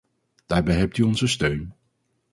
[0.45, 1.73] Daarbij hebt u onze steun.